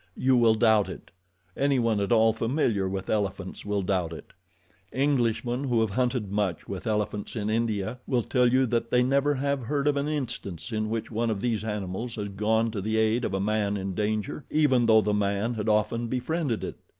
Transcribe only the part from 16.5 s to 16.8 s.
it.